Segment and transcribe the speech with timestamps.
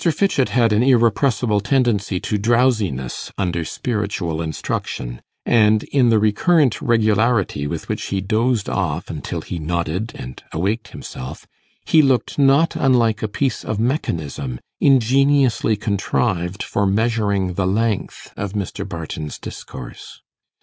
[0.01, 7.67] Fitchett had an irrepressible tendency to drowsiness under spiritual instruction, and in the recurrent regularity
[7.67, 11.45] with which he dozed off until he nodded and awaked himself,
[11.85, 18.53] he looked not unlike a piece of mechanism, ingeniously contrived for measuring the length of
[18.53, 18.89] Mr.
[18.89, 20.23] Barton's discourse.